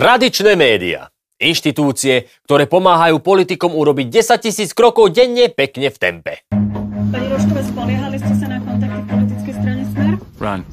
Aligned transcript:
Tradičné 0.00 0.56
médiá. 0.56 1.12
Inštitúcie, 1.36 2.24
ktoré 2.48 2.64
pomáhajú 2.64 3.20
politikom 3.20 3.76
urobiť 3.76 4.08
10 4.08 4.48
tisíc 4.48 4.72
krokov 4.72 5.12
denne 5.12 5.52
pekne 5.52 5.92
v 5.92 5.96
tempe. 6.00 6.40
Pani 7.12 7.28
Rošková, 7.28 7.60
spoliehali 7.60 8.16
ste 8.16 8.32
sa 8.32 8.48
na 8.48 8.64
kontakty 8.64 8.96
v 8.96 9.06
politickej 9.12 9.54
strane 9.60 9.84
Smer? 9.92 10.16
Run. 10.40 10.64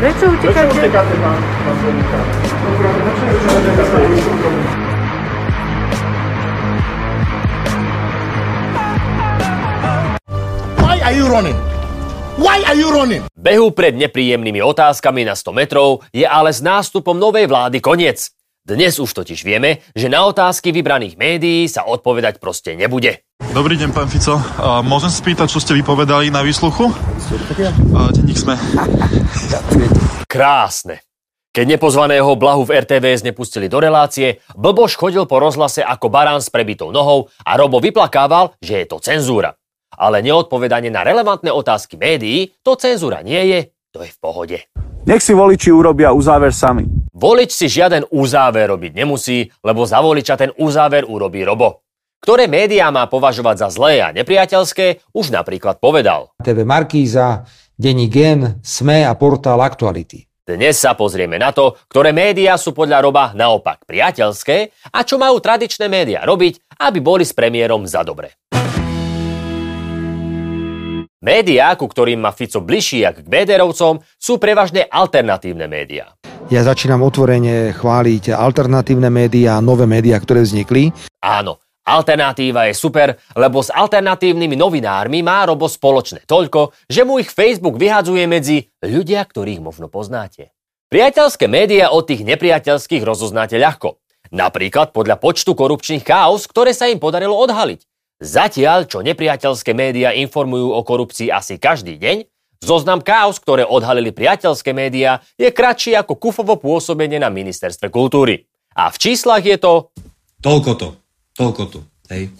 Prečo 0.00 0.24
utekáte? 0.32 1.20
Why 10.80 10.96
are 11.04 11.12
you 11.12 11.28
running? 11.28 11.71
Why 12.40 12.64
are 12.64 12.72
you 12.72 12.88
running? 12.88 13.28
Behu 13.36 13.76
pred 13.76 13.92
nepríjemnými 13.92 14.64
otázkami 14.64 15.28
na 15.28 15.36
100 15.36 15.52
metrov 15.52 16.00
je 16.16 16.24
ale 16.24 16.48
s 16.48 16.64
nástupom 16.64 17.12
novej 17.12 17.44
vlády 17.44 17.84
koniec. 17.84 18.32
Dnes 18.64 18.96
už 18.96 19.12
totiž 19.12 19.44
vieme, 19.44 19.84
že 19.92 20.08
na 20.08 20.24
otázky 20.24 20.72
vybraných 20.72 21.20
médií 21.20 21.68
sa 21.68 21.84
odpovedať 21.84 22.40
proste 22.40 22.72
nebude. 22.72 23.20
Dobrý 23.52 23.76
deň, 23.76 23.92
pán 23.92 24.08
Fico. 24.08 24.40
A 24.56 24.80
môžem 24.80 25.12
spýtať, 25.12 25.52
čo 25.52 25.60
ste 25.60 25.76
vypovedali 25.76 26.32
na 26.32 26.40
výsluchu? 26.40 26.88
Denník 28.16 28.38
sme. 28.40 28.56
Krásne. 30.24 31.04
Keď 31.52 31.76
nepozvaného 31.76 32.32
Blahu 32.32 32.64
v 32.64 32.80
RTVS 32.80 33.28
nepustili 33.28 33.68
do 33.68 33.76
relácie, 33.76 34.40
Blboš 34.56 34.96
chodil 34.96 35.28
po 35.28 35.36
rozhlase 35.36 35.84
ako 35.84 36.08
barán 36.08 36.40
s 36.40 36.48
prebitou 36.48 36.96
nohou 36.96 37.28
a 37.44 37.60
Robo 37.60 37.76
vyplakával, 37.76 38.56
že 38.64 38.80
je 38.80 38.86
to 38.88 39.04
cenzúra. 39.04 39.52
Ale 39.98 40.24
neodpovedanie 40.24 40.88
na 40.88 41.04
relevantné 41.04 41.52
otázky 41.52 42.00
médií, 42.00 42.52
to 42.64 42.76
cenzúra 42.76 43.20
nie 43.20 43.42
je, 43.52 43.60
to 43.92 44.00
je 44.00 44.10
v 44.10 44.18
pohode. 44.18 44.58
Nech 45.04 45.20
si 45.20 45.36
voliči 45.36 45.68
urobia 45.68 46.14
uzáver 46.14 46.54
sami. 46.54 46.88
Volič 47.12 47.52
si 47.52 47.68
žiaden 47.68 48.08
uzáver 48.08 48.72
robiť 48.72 48.92
nemusí, 48.96 49.52
lebo 49.60 49.84
za 49.84 50.00
voliča 50.00 50.38
ten 50.38 50.54
uzáver 50.56 51.04
urobí 51.04 51.44
Robo. 51.44 51.84
Ktoré 52.22 52.46
médiá 52.46 52.88
má 52.94 53.10
považovať 53.10 53.66
za 53.66 53.68
zlé 53.74 53.98
a 53.98 54.14
nepriateľské, 54.14 55.10
už 55.10 55.34
napríklad 55.34 55.82
povedal. 55.82 56.30
TV 56.38 56.62
Markíza, 56.62 57.42
Denní 57.74 58.06
Gen, 58.06 58.62
SME 58.62 59.02
a 59.02 59.12
portál 59.18 59.58
Aktuality. 59.58 60.22
Dnes 60.42 60.78
sa 60.78 60.94
pozrieme 60.94 61.38
na 61.38 61.50
to, 61.50 61.74
ktoré 61.90 62.14
médiá 62.14 62.54
sú 62.54 62.70
podľa 62.70 63.02
Roba 63.02 63.24
naopak 63.34 63.82
priateľské 63.86 64.70
a 64.94 65.02
čo 65.02 65.18
majú 65.18 65.42
tradičné 65.42 65.90
médiá 65.90 66.22
robiť, 66.22 66.78
aby 66.78 66.98
boli 67.02 67.26
s 67.26 67.34
premiérom 67.34 67.82
za 67.90 68.06
dobre. 68.06 68.38
Médiá, 71.22 71.78
ku 71.78 71.86
ktorým 71.86 72.18
má 72.18 72.34
Fico 72.34 72.58
bližší 72.58 73.06
jak 73.06 73.22
k 73.22 73.30
Béderovcom, 73.30 74.02
sú 74.18 74.42
prevažne 74.42 74.82
alternatívne 74.90 75.70
médiá. 75.70 76.18
Ja 76.50 76.66
začínam 76.66 76.98
otvorene 77.06 77.70
chváliť 77.78 78.34
alternatívne 78.34 79.06
médiá, 79.06 79.62
nové 79.62 79.86
médiá, 79.86 80.18
ktoré 80.18 80.42
vznikli. 80.42 80.90
Áno, 81.22 81.62
alternatíva 81.86 82.66
je 82.66 82.74
super, 82.74 83.22
lebo 83.38 83.62
s 83.62 83.70
alternatívnymi 83.70 84.58
novinármi 84.58 85.22
má 85.22 85.46
Robo 85.46 85.70
spoločné 85.70 86.26
toľko, 86.26 86.74
že 86.90 87.06
mu 87.06 87.22
ich 87.22 87.30
Facebook 87.30 87.78
vyhadzuje 87.78 88.26
medzi 88.26 88.66
ľudia, 88.82 89.22
ktorých 89.22 89.62
možno 89.62 89.86
poznáte. 89.86 90.50
Priateľské 90.90 91.46
médiá 91.46 91.94
od 91.94 92.02
tých 92.02 92.26
nepriateľských 92.26 93.06
rozoznáte 93.06 93.62
ľahko. 93.62 94.02
Napríklad 94.34 94.90
podľa 94.90 95.22
počtu 95.22 95.54
korupčných 95.54 96.02
chaos, 96.02 96.50
ktoré 96.50 96.74
sa 96.74 96.90
im 96.90 96.98
podarilo 96.98 97.38
odhaliť. 97.38 97.91
Zatiaľ, 98.22 98.86
čo 98.86 99.02
nepriateľské 99.02 99.74
médiá 99.74 100.14
informujú 100.14 100.70
o 100.70 100.80
korupcii 100.86 101.26
asi 101.34 101.58
každý 101.58 101.98
deň, 101.98 102.22
zoznam 102.62 103.02
chaos, 103.02 103.42
ktoré 103.42 103.66
odhalili 103.66 104.14
priateľské 104.14 104.70
médiá, 104.70 105.18
je 105.34 105.50
kratší 105.50 105.98
ako 105.98 106.14
kufovo 106.22 106.54
pôsobenie 106.54 107.18
na 107.18 107.34
ministerstve 107.34 107.90
kultúry. 107.90 108.46
A 108.78 108.94
v 108.94 108.96
číslach 109.02 109.42
je 109.42 109.58
to... 109.58 109.90
Toľko 110.38 110.70
to, 110.78 110.88
toľko 111.34 111.62
to, 111.66 111.78
hej. 112.14 112.30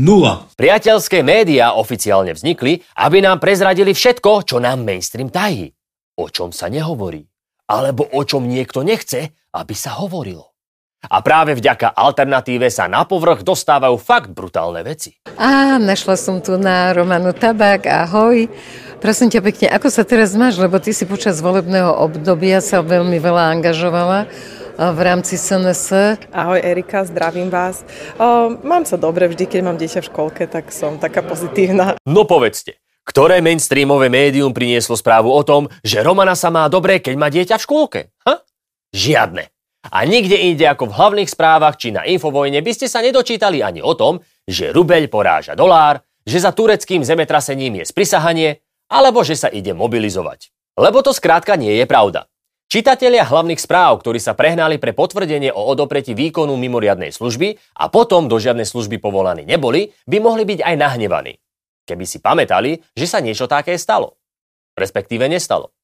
Nula. 0.00 0.48
Priateľské 0.56 1.20
médiá 1.20 1.76
oficiálne 1.76 2.32
vznikli, 2.32 2.80
aby 2.96 3.20
nám 3.20 3.36
prezradili 3.36 3.92
všetko, 3.92 4.48
čo 4.48 4.56
nám 4.56 4.80
mainstream 4.80 5.28
tají. 5.28 5.68
O 6.16 6.32
čom 6.32 6.56
sa 6.56 6.72
nehovorí. 6.72 7.20
Alebo 7.68 8.08
o 8.08 8.20
čom 8.24 8.48
niekto 8.48 8.80
nechce, 8.80 9.36
aby 9.52 9.74
sa 9.76 10.00
hovorilo. 10.00 10.51
A 11.10 11.18
práve 11.18 11.58
vďaka 11.58 11.90
alternatíve 11.90 12.70
sa 12.70 12.86
na 12.86 13.02
povrch 13.02 13.42
dostávajú 13.42 13.98
fakt 13.98 14.30
brutálne 14.30 14.86
veci. 14.86 15.18
Á, 15.34 15.82
našla 15.82 16.14
som 16.14 16.38
tu 16.38 16.54
na 16.54 16.94
Romanu 16.94 17.34
Tabak, 17.34 17.90
ahoj. 17.90 18.46
Prosím 19.02 19.34
ťa 19.34 19.42
pekne, 19.42 19.66
ako 19.74 19.90
sa 19.90 20.06
teraz 20.06 20.38
máš, 20.38 20.62
lebo 20.62 20.78
ty 20.78 20.94
si 20.94 21.02
počas 21.02 21.42
volebného 21.42 21.90
obdobia 21.90 22.62
sa 22.62 22.86
veľmi 22.86 23.18
veľa 23.18 23.50
angažovala 23.58 24.30
v 24.78 24.98
rámci 25.04 25.36
SNS. 25.36 26.16
Ahoj 26.32 26.62
Erika, 26.62 27.04
zdravím 27.04 27.52
vás. 27.52 27.84
O, 28.16 28.56
mám 28.64 28.88
sa 28.88 28.96
dobre, 28.96 29.28
vždy 29.28 29.44
keď 29.44 29.60
mám 29.66 29.76
dieťa 29.76 30.00
v 30.00 30.08
školke, 30.08 30.42
tak 30.48 30.72
som 30.72 30.96
taká 30.96 31.20
pozitívna. 31.20 31.98
No 32.08 32.24
povedzte, 32.24 32.80
ktoré 33.04 33.44
mainstreamové 33.44 34.08
médium 34.08 34.56
prinieslo 34.56 34.96
správu 34.96 35.28
o 35.28 35.42
tom, 35.44 35.68
že 35.84 36.00
Romana 36.00 36.32
sa 36.32 36.48
má 36.48 36.64
dobre, 36.72 37.02
keď 37.02 37.14
má 37.18 37.28
dieťa 37.28 37.60
v 37.60 37.64
škôlke? 37.68 38.00
Ha? 38.24 38.40
Žiadne. 38.96 39.51
A 39.90 40.06
nikde 40.06 40.38
inde 40.38 40.62
ako 40.62 40.86
v 40.86 40.94
hlavných 40.94 41.30
správach 41.32 41.74
či 41.74 41.90
na 41.90 42.06
Infovojne 42.06 42.62
by 42.62 42.72
ste 42.76 42.86
sa 42.86 43.02
nedočítali 43.02 43.66
ani 43.66 43.82
o 43.82 43.98
tom, 43.98 44.22
že 44.46 44.70
rubeľ 44.70 45.10
poráža 45.10 45.58
dolár, 45.58 46.06
že 46.22 46.38
za 46.38 46.54
tureckým 46.54 47.02
zemetrasením 47.02 47.82
je 47.82 47.84
sprisahanie, 47.90 48.62
alebo 48.86 49.26
že 49.26 49.34
sa 49.34 49.50
ide 49.50 49.74
mobilizovať. 49.74 50.54
Lebo 50.78 51.02
to 51.02 51.10
skrátka 51.10 51.58
nie 51.58 51.74
je 51.82 51.86
pravda. 51.90 52.30
Čitatelia 52.72 53.28
hlavných 53.28 53.60
správ, 53.60 54.00
ktorí 54.00 54.16
sa 54.16 54.32
prehnali 54.32 54.80
pre 54.80 54.96
potvrdenie 54.96 55.52
o 55.52 55.60
odopretí 55.60 56.16
výkonu 56.16 56.56
mimoriadnej 56.56 57.12
služby 57.12 57.76
a 57.76 57.92
potom 57.92 58.32
do 58.32 58.40
žiadnej 58.40 58.64
služby 58.64 58.96
povolaní 58.96 59.44
neboli, 59.44 59.92
by 60.08 60.16
mohli 60.22 60.48
byť 60.48 60.64
aj 60.64 60.74
nahnevaní. 60.80 61.36
Keby 61.84 62.04
si 62.08 62.24
pamätali, 62.24 62.80
že 62.96 63.04
sa 63.04 63.20
niečo 63.20 63.44
také 63.44 63.76
stalo. 63.76 64.16
Respektíve 64.72 65.28
nestalo. 65.28 65.74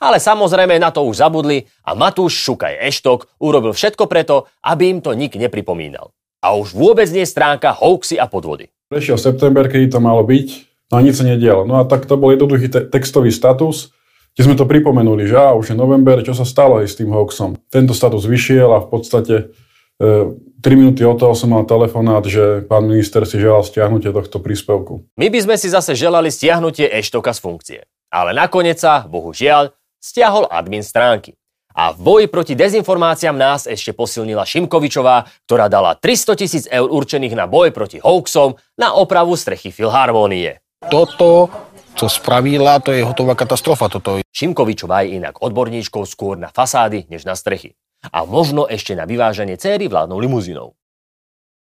Ale 0.00 0.18
samozrejme 0.18 0.80
na 0.80 0.90
to 0.90 1.04
už 1.04 1.20
zabudli 1.20 1.68
a 1.84 1.92
Matúš 1.92 2.34
Šukaj 2.40 2.80
Eštok 2.80 3.38
urobil 3.38 3.76
všetko 3.76 4.08
preto, 4.08 4.48
aby 4.64 4.90
im 4.90 4.98
to 5.04 5.12
nik 5.12 5.36
nepripomínal. 5.36 6.10
A 6.44 6.56
už 6.56 6.76
vôbec 6.76 7.08
nie 7.12 7.24
stránka 7.24 7.72
hoaxy 7.72 8.20
a 8.20 8.28
podvody. 8.28 8.68
Prešiel 8.92 9.16
september, 9.16 9.64
kedy 9.64 9.96
to 9.96 10.00
malo 10.00 10.20
byť, 10.24 10.48
no 10.92 10.94
a 11.00 11.04
nič 11.04 11.20
sa 11.20 11.24
nedialo. 11.24 11.64
No 11.64 11.80
a 11.80 11.88
tak 11.88 12.04
to 12.04 12.20
bol 12.20 12.32
jednoduchý 12.36 12.68
te- 12.68 12.84
textový 12.84 13.32
status, 13.32 13.96
kde 14.34 14.42
sme 14.50 14.58
to 14.58 14.66
pripomenuli, 14.66 15.30
že 15.30 15.38
á, 15.38 15.54
už 15.54 15.72
je 15.72 15.76
november, 15.78 16.20
čo 16.20 16.34
sa 16.34 16.42
stalo 16.44 16.82
aj 16.82 16.90
s 16.90 16.98
tým 16.98 17.14
hoaxom. 17.14 17.56
Tento 17.70 17.94
status 17.94 18.26
vyšiel 18.26 18.66
a 18.66 18.82
v 18.82 18.88
podstate 18.90 19.34
e, 20.02 20.36
3 20.64 20.80
minúty 20.80 21.06
od 21.06 21.20
toho 21.20 21.38
som 21.38 21.54
mal 21.54 21.68
telefonát, 21.68 22.26
že 22.26 22.66
pán 22.66 22.88
minister 22.88 23.22
si 23.28 23.38
želal 23.38 23.62
stiahnutie 23.62 24.10
tohto 24.10 24.42
príspevku. 24.42 25.06
My 25.14 25.30
by 25.30 25.38
sme 25.44 25.56
si 25.60 25.70
zase 25.70 25.94
želali 25.94 26.34
stiahnutie 26.34 26.90
Eštoka 26.90 27.30
z 27.30 27.40
funkcie. 27.40 27.80
Ale 28.14 28.30
nakoniec 28.30 28.78
sa, 28.78 29.02
bohužiaľ, 29.10 29.74
stiahol 29.98 30.46
admin 30.46 30.86
stránky. 30.86 31.34
A 31.74 31.90
v 31.90 31.98
boji 32.06 32.26
proti 32.30 32.54
dezinformáciám 32.54 33.34
nás 33.34 33.66
ešte 33.66 33.90
posilnila 33.90 34.46
Šimkovičová, 34.46 35.26
ktorá 35.42 35.66
dala 35.66 35.98
300 35.98 36.38
tisíc 36.38 36.64
eur 36.70 36.86
určených 36.86 37.34
na 37.34 37.50
boj 37.50 37.74
proti 37.74 37.98
hoaxom 37.98 38.54
na 38.78 38.94
opravu 38.94 39.34
strechy 39.34 39.74
Filharmónie. 39.74 40.62
Toto, 40.86 41.50
co 41.98 42.06
spravila, 42.06 42.78
to 42.78 42.94
je 42.94 43.02
hotová 43.02 43.34
katastrofa. 43.34 43.90
Toto. 43.90 44.22
Šimkovičová 44.30 45.02
je 45.02 45.18
inak 45.18 45.42
odborníčkou 45.42 46.06
skôr 46.06 46.38
na 46.38 46.54
fasády, 46.54 47.10
než 47.10 47.26
na 47.26 47.34
strechy. 47.34 47.74
A 48.14 48.22
možno 48.22 48.70
ešte 48.70 48.94
na 48.94 49.10
vyvážanie 49.10 49.58
céry 49.58 49.90
vládnou 49.90 50.22
limuzínou. 50.22 50.78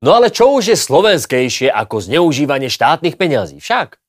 No 0.03 0.11
ale 0.19 0.35
čo 0.35 0.51
už 0.59 0.75
je 0.75 0.79
slovenskejšie 0.81 1.71
ako 1.71 2.03
zneužívanie 2.03 2.67
štátnych 2.67 3.15
peňazí 3.15 3.63
však? 3.63 4.01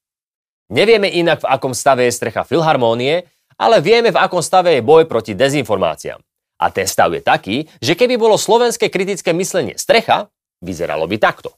Nevieme 0.71 1.11
inak, 1.11 1.43
v 1.43 1.51
akom 1.51 1.75
stave 1.75 2.07
je 2.07 2.15
strecha 2.15 2.47
Filharmónie, 2.47 3.27
ale 3.59 3.83
vieme, 3.83 4.07
v 4.07 4.15
akom 4.15 4.39
stave 4.39 4.79
je 4.79 4.81
boj 4.81 5.03
proti 5.03 5.35
dezinformáciám. 5.35 6.23
A 6.63 6.65
ten 6.71 6.87
stav 6.87 7.11
je 7.11 7.19
taký, 7.19 7.67
že 7.83 7.91
keby 7.99 8.15
bolo 8.15 8.39
slovenské 8.39 8.87
kritické 8.87 9.35
myslenie 9.35 9.75
strecha, 9.75 10.31
vyzeralo 10.63 11.11
by 11.11 11.17
takto. 11.19 11.51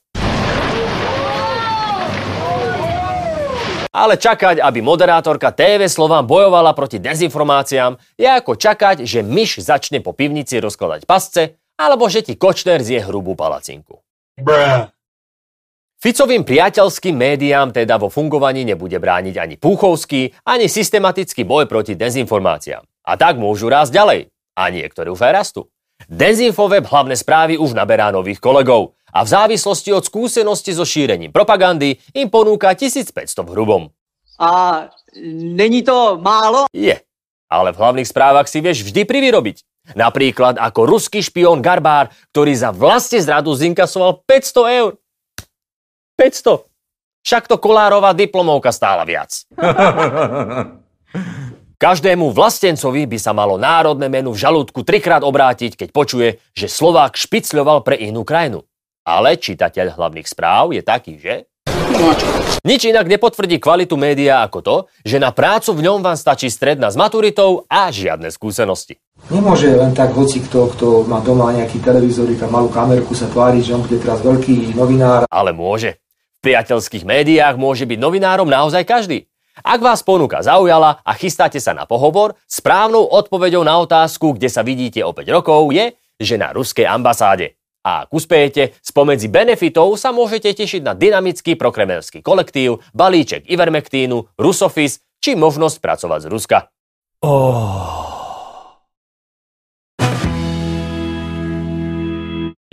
Ale 3.93 4.17
čakať, 4.17 4.57
aby 4.57 4.81
moderátorka 4.81 5.53
TV 5.53 5.85
Slován 5.85 6.25
bojovala 6.25 6.73
proti 6.73 6.97
dezinformáciám, 6.97 8.01
je 8.17 8.25
ako 8.25 8.57
čakať, 8.57 9.05
že 9.05 9.21
myš 9.21 9.61
začne 9.61 10.01
po 10.01 10.17
pivnici 10.17 10.57
rozkladať 10.57 11.05
pasce, 11.05 11.61
alebo 11.77 12.09
že 12.09 12.25
ti 12.25 12.33
Kočner 12.33 12.81
zje 12.81 13.05
hrubú 13.05 13.37
palacinku. 13.37 14.01
Bruh. 14.41 14.92
Ficovým 16.03 16.43
priateľským 16.43 17.15
médiám 17.15 17.71
teda 17.71 17.95
vo 17.95 18.11
fungovaní 18.11 18.67
nebude 18.67 18.99
brániť 18.99 19.39
ani 19.39 19.55
Púchovský, 19.55 20.35
ani 20.43 20.67
systematický 20.67 21.47
boj 21.47 21.63
proti 21.63 21.95
dezinformáciám. 21.95 22.83
A 23.07 23.15
tak 23.15 23.39
môžu 23.39 23.71
rásť 23.71 23.95
ďalej. 23.95 24.19
A 24.51 24.67
niektoré 24.67 25.07
už 25.07 25.23
aj 25.23 25.31
rastú. 25.31 25.71
Dezinfoweb 26.11 26.83
hlavné 26.83 27.15
správy 27.15 27.55
už 27.55 27.71
naberá 27.71 28.11
nových 28.11 28.43
kolegov 28.43 28.99
a 29.15 29.23
v 29.23 29.31
závislosti 29.31 29.95
od 29.95 30.03
skúsenosti 30.03 30.75
so 30.75 30.83
šírením 30.83 31.31
propagandy 31.31 31.95
im 32.11 32.27
ponúka 32.27 32.75
1500 32.75 33.39
v 33.39 33.49
hrubom. 33.55 33.87
A 34.43 34.91
není 35.55 35.87
to 35.87 36.19
málo? 36.19 36.67
Je. 36.75 36.99
Ale 37.47 37.71
v 37.71 37.79
hlavných 37.79 38.11
správach 38.11 38.51
si 38.51 38.59
vieš 38.59 38.83
vždy 38.83 39.07
privyrobiť. 39.07 39.63
Napríklad 39.95 40.59
ako 40.59 40.83
ruský 40.83 41.23
špión 41.23 41.63
Garbár, 41.63 42.11
ktorý 42.35 42.51
za 42.59 42.75
vlastne 42.75 43.23
zradu 43.23 43.55
zinkasoval 43.55 44.19
500 44.27 44.79
eur. 44.83 44.91
500. 46.15 46.69
Však 47.23 47.47
to 47.47 47.55
Kolárová 47.55 48.11
diplomovka 48.11 48.75
stála 48.75 49.07
viac. 49.07 49.47
Každému 51.83 52.31
vlastencovi 52.31 53.03
by 53.11 53.19
sa 53.19 53.35
malo 53.35 53.59
národné 53.59 54.07
menu 54.07 54.31
v 54.31 54.39
žalúdku 54.39 54.87
trikrát 54.87 55.19
obrátiť, 55.19 55.75
keď 55.75 55.89
počuje, 55.91 56.39
že 56.55 56.71
Slovák 56.71 57.19
špicľoval 57.19 57.83
pre 57.83 57.99
inú 57.99 58.23
krajinu. 58.23 58.63
Ale 59.03 59.35
čitateľ 59.35 59.99
hlavných 59.99 60.23
správ 60.23 60.71
je 60.71 60.79
taký, 60.79 61.19
že? 61.19 61.43
Nič 62.63 62.87
inak 62.87 63.11
nepotvrdí 63.11 63.59
kvalitu 63.59 63.99
média 63.99 64.47
ako 64.47 64.59
to, 64.63 64.75
že 65.03 65.19
na 65.19 65.35
prácu 65.35 65.75
v 65.75 65.83
ňom 65.83 65.99
vám 65.99 66.15
stačí 66.15 66.47
stredná 66.47 66.87
s 66.87 66.95
maturitou 66.95 67.67
a 67.67 67.91
žiadne 67.91 68.31
skúsenosti. 68.31 68.97
Nemôže 69.27 69.71
len 69.75 69.91
tak 69.91 70.15
hoci 70.15 70.39
kto, 70.39 70.71
kto 70.71 70.87
má 71.03 71.19
doma 71.19 71.51
nejaký 71.51 71.83
televízor, 71.83 72.31
a 72.31 72.47
malú 72.47 72.71
kamerku 72.71 73.11
sa 73.11 73.27
tváriť, 73.27 73.61
že 73.61 73.73
on 73.75 73.83
bude 73.83 73.99
teraz 73.99 74.23
veľký 74.23 74.71
novinár. 74.75 75.27
Ale 75.27 75.51
môže. 75.51 76.02
Priateľských 76.43 77.07
médiách 77.07 77.55
môže 77.55 77.87
byť 77.87 77.95
novinárom 77.95 78.51
naozaj 78.51 78.83
každý. 78.83 79.31
Ak 79.63 79.79
vás 79.79 80.03
ponuka 80.03 80.43
zaujala 80.43 80.99
a 80.99 81.11
chystáte 81.15 81.55
sa 81.63 81.71
na 81.71 81.87
pohovor, 81.87 82.35
správnou 82.51 83.07
odpoveďou 83.07 83.63
na 83.63 83.79
otázku, 83.79 84.35
kde 84.35 84.51
sa 84.51 84.59
vidíte 84.59 84.99
o 85.07 85.15
5 85.15 85.23
rokov, 85.31 85.71
je, 85.71 85.95
že 86.19 86.35
na 86.35 86.51
ruskej 86.51 86.83
ambasáde. 86.83 87.55
A 87.83 88.03
ak 88.03 88.11
uspejete, 88.11 88.75
spomedzi 88.83 89.31
benefitov 89.31 89.95
sa 89.95 90.11
môžete 90.11 90.51
tešiť 90.51 90.83
na 90.83 90.91
dynamický 90.95 91.55
prokremelský 91.55 92.19
kolektív, 92.19 92.83
balíček 92.91 93.47
Ivermectínu, 93.47 94.35
Rusofis 94.35 94.99
či 95.23 95.39
možnosť 95.39 95.79
pracovať 95.79 96.19
z 96.23 96.27
Ruska. 96.27 96.57
Oh. 97.23 98.03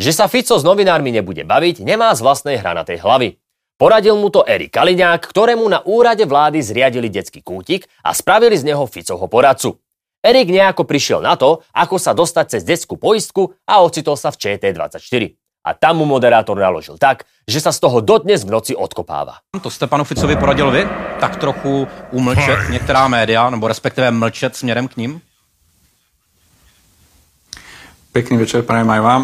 Že 0.01 0.13
sa 0.17 0.27
Fico 0.33 0.57
s 0.57 0.65
novinármi 0.65 1.13
nebude 1.13 1.45
baviť, 1.45 1.85
nemá 1.85 2.17
z 2.17 2.25
vlastnej 2.25 2.57
hranatej 2.57 3.05
hlavy. 3.05 3.37
Poradil 3.81 4.13
mu 4.21 4.29
to 4.29 4.45
Erik 4.45 4.77
Kaliňák, 4.77 5.33
ktorému 5.33 5.65
na 5.65 5.81
úrade 5.81 6.29
vlády 6.29 6.61
zriadili 6.61 7.09
detský 7.09 7.41
kútik 7.41 7.89
a 8.05 8.13
spravili 8.13 8.53
z 8.53 8.69
neho 8.69 8.85
Ficovho 8.85 9.25
poradcu. 9.25 9.81
Erik 10.21 10.53
nejako 10.53 10.85
prišiel 10.85 11.25
na 11.25 11.33
to, 11.33 11.65
ako 11.73 11.97
sa 11.97 12.13
dostať 12.13 12.45
cez 12.53 12.63
detskú 12.69 13.01
poistku 13.01 13.57
a 13.65 13.81
ocitol 13.81 14.21
sa 14.21 14.29
v 14.29 14.37
ČT24. 14.37 15.33
A 15.65 15.73
tam 15.73 15.97
mu 15.97 16.05
moderátor 16.05 16.61
naložil 16.61 17.01
tak, 17.01 17.25
že 17.49 17.57
sa 17.65 17.73
z 17.73 17.81
toho 17.81 18.05
dodnes 18.05 18.45
v 18.45 18.53
noci 18.53 18.77
odkopáva. 18.77 19.41
To 19.57 19.73
jste 19.73 19.89
panu 19.89 20.05
Ficovi 20.05 20.37
poradil 20.37 20.69
vy? 20.69 20.85
Tak 21.21 21.41
trochu 21.41 21.89
umlčet 22.13 22.69
některá 22.69 23.09
média, 23.09 23.51
nebo 23.51 23.69
respektive 23.69 24.11
mlčet 24.11 24.57
směrem 24.57 24.89
k 24.89 24.97
ním? 24.97 25.21
Pekný 28.13 28.37
večer 28.37 28.63
prajem 28.63 28.91
aj 28.91 29.01
vám. 29.01 29.23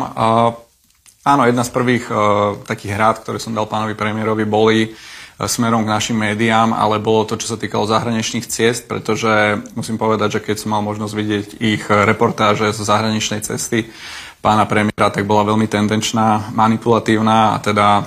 Áno, 1.27 1.43
jedna 1.43 1.67
z 1.67 1.75
prvých 1.75 2.07
uh, 2.07 2.55
takých 2.63 2.95
rád, 2.95 3.17
ktoré 3.27 3.43
som 3.43 3.51
dal 3.51 3.67
pánovi 3.67 3.99
premiérovi, 3.99 4.47
boli 4.47 4.95
uh, 4.95 5.51
smerom 5.51 5.83
k 5.83 5.91
našim 5.91 6.15
médiám, 6.15 6.71
ale 6.71 7.03
bolo 7.03 7.27
to, 7.27 7.35
čo 7.35 7.51
sa 7.51 7.59
týkalo 7.59 7.83
zahraničných 7.91 8.47
ciest, 8.47 8.87
pretože 8.87 9.59
musím 9.75 9.99
povedať, 9.99 10.39
že 10.39 10.45
keď 10.47 10.57
som 10.63 10.79
mal 10.79 10.87
možnosť 10.87 11.15
vidieť 11.19 11.49
ich 11.59 11.83
reportáže 11.91 12.71
z 12.71 12.79
zahraničnej 12.79 13.43
cesty 13.43 13.91
pána 14.39 14.71
premiéra, 14.71 15.11
tak 15.11 15.27
bola 15.27 15.51
veľmi 15.51 15.67
tendenčná, 15.67 16.55
manipulatívna 16.55 17.53
a 17.53 17.57
teda 17.59 18.07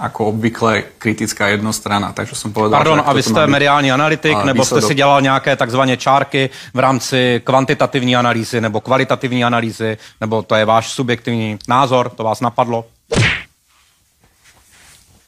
ako 0.00 0.26
obvykle 0.26 0.82
kritická 0.98 1.48
jednostrana, 1.48 2.12
takže 2.12 2.34
som 2.34 2.52
povedal... 2.52 2.78
Pardon, 2.78 3.02
a 3.06 3.12
vy 3.12 3.22
jste 3.22 3.46
mediální 3.46 3.92
analytik, 3.92 4.44
nebo 4.44 4.64
jste 4.64 4.82
si 4.82 4.94
dělal 4.94 5.22
nějaké 5.22 5.56
takzvané 5.56 5.96
čárky 5.96 6.50
v 6.74 6.78
rámci 6.78 7.40
kvantitativní 7.44 8.16
analýzy 8.16 8.60
nebo 8.60 8.80
kvalitativní 8.80 9.44
analýzy, 9.44 9.98
nebo 10.20 10.42
to 10.42 10.54
je 10.54 10.64
váš 10.64 10.88
subjektivní 10.92 11.58
názor, 11.68 12.10
to 12.10 12.24
vás 12.24 12.40
napadlo? 12.40 12.84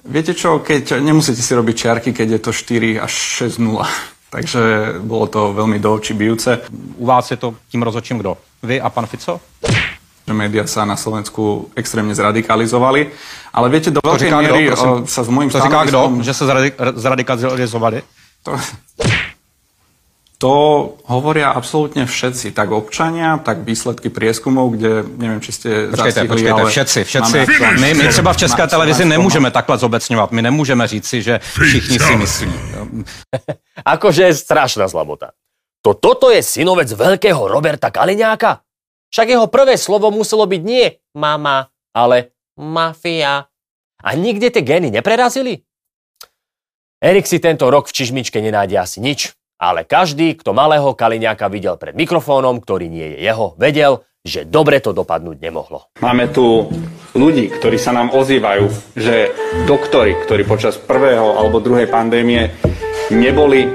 Viete 0.05 0.33
čo, 0.33 0.65
keď 0.65 0.97
nemusíte 0.97 1.45
si 1.45 1.53
robiť 1.53 1.77
čiarky, 1.77 2.11
keď 2.17 2.29
je 2.29 2.41
to 2.41 2.51
4 2.53 3.05
až 3.05 3.13
6-0. 3.53 3.85
Takže 4.35 4.63
bolo 5.03 5.27
to 5.27 5.51
veľmi 5.53 5.83
do 5.83 5.91
očí 5.99 6.15
bijúce. 6.15 6.63
U 6.97 7.07
vás 7.07 7.31
je 7.31 7.37
to 7.37 7.55
tím 7.69 7.83
rozhodčím 7.83 8.19
kdo? 8.19 8.39
Vy 8.63 8.81
a 8.81 8.91
pan 8.91 9.07
Fico? 9.07 9.41
Že 10.31 10.35
médiá 10.39 10.63
sa 10.71 10.87
na 10.87 10.95
Slovensku 10.95 11.75
extrémne 11.75 12.15
zradikalizovali. 12.15 13.11
Ale 13.51 13.67
viete, 13.67 13.91
do 13.91 13.99
veľkej 13.99 14.31
miery 14.31 14.71
kdo, 14.71 15.03
sa 15.11 15.27
s 15.27 15.29
môjim 15.29 15.51
To 15.51 15.59
říká 15.59 15.91
kdo, 15.91 16.23
že 16.23 16.31
sa 16.31 16.47
zradikalizovali? 16.95 18.07
To, 18.47 18.55
to 20.41 20.53
hovoria 21.05 21.53
absolútne 21.53 22.07
všetci, 22.07 22.57
tak 22.57 22.71
občania, 22.73 23.37
tak 23.43 23.67
výsledky 23.67 24.09
prieskumov, 24.09 24.73
kde 24.79 25.05
neviem, 25.19 25.43
či 25.43 25.53
ste 25.53 25.69
počkejte, 25.91 25.99
zastihli, 25.99 26.31
počkejte, 26.33 26.61
ale 26.63 26.71
všetci, 26.71 27.01
všetci. 27.05 27.37
My, 27.77 27.89
my 27.93 28.05
třeba 28.09 28.33
v 28.33 28.37
České 28.47 28.65
televizi 28.67 29.05
nemůžeme 29.05 29.51
takhle 29.51 29.79
zobecňovat. 29.79 30.33
My 30.33 30.43
nemůžeme 30.43 30.87
říci, 30.87 31.23
že 31.23 31.41
všichni 31.43 31.99
si 31.99 32.17
myslí. 32.17 32.53
akože 33.85 34.23
je 34.23 34.35
strašná 34.35 34.89
zlabota. 34.89 35.35
To 35.81 35.97
toto 35.97 36.29
je 36.29 36.45
synovec 36.45 36.93
veľkého 36.93 37.49
Roberta 37.49 37.89
Kaliňáka? 37.89 38.61
Však 39.11 39.27
jeho 39.27 39.47
prvé 39.51 39.75
slovo 39.75 40.15
muselo 40.15 40.47
byť 40.47 40.63
nie 40.63 40.87
mama, 41.19 41.67
ale 41.91 42.31
mafia. 42.55 43.51
A 44.01 44.09
nikde 44.15 44.55
tie 44.55 44.63
gény 44.63 44.95
neprerazili? 44.95 45.67
Erik 47.03 47.27
si 47.27 47.43
tento 47.43 47.67
rok 47.67 47.91
v 47.91 47.97
Čižmičke 47.97 48.39
nenájde 48.39 48.77
asi 48.79 49.03
nič, 49.03 49.35
ale 49.59 49.83
každý, 49.83 50.39
kto 50.39 50.55
malého 50.55 50.95
Kaliňáka 50.95 51.51
videl 51.51 51.75
pred 51.75 51.97
mikrofónom, 51.99 52.63
ktorý 52.63 52.87
nie 52.87 53.17
je 53.17 53.27
jeho, 53.27 53.59
vedel, 53.59 54.07
že 54.21 54.45
dobre 54.45 54.79
to 54.85 54.93
dopadnúť 54.93 55.41
nemohlo. 55.41 55.91
Máme 56.05 56.29
tu 56.29 56.69
ľudí, 57.17 57.51
ktorí 57.51 57.81
sa 57.81 57.97
nám 57.97 58.13
ozývajú, 58.13 58.95
že 58.95 59.33
doktori, 59.65 60.13
ktorí 60.23 60.45
počas 60.45 60.77
prvého 60.77 61.41
alebo 61.41 61.59
druhej 61.59 61.89
pandémie 61.89 62.53
neboli 63.11 63.67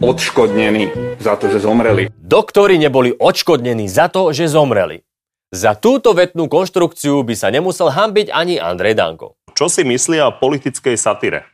odškodnení 0.00 1.16
za 1.20 1.36
to, 1.36 1.52
že 1.52 1.60
zomreli. 1.60 2.08
Doktori 2.16 2.80
neboli 2.80 3.12
odškodnení 3.12 3.86
za 3.86 4.08
to, 4.08 4.32
že 4.32 4.48
zomreli. 4.48 5.04
Za 5.52 5.76
túto 5.76 6.16
vetnú 6.16 6.48
konštrukciu 6.48 7.20
by 7.26 7.34
sa 7.36 7.52
nemusel 7.52 7.92
hambiť 7.92 8.32
ani 8.32 8.56
Andrej 8.56 8.96
Danko. 8.96 9.36
Čo 9.52 9.68
si 9.68 9.84
myslia 9.84 10.30
o 10.30 10.36
politickej 10.38 10.96
satire? 10.96 11.44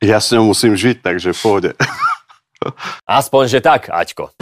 Ja 0.00 0.16
s 0.16 0.32
ňou 0.32 0.56
musím 0.56 0.72
žiť, 0.72 1.04
takže 1.04 1.36
pôjde. 1.36 1.76
Aspoň, 3.04 3.42
že 3.52 3.60
tak, 3.60 3.92
Aťko. 3.92 4.32